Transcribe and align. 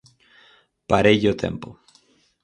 Pareille 0.89 1.29
o 1.29 1.35
tempo. 1.43 1.69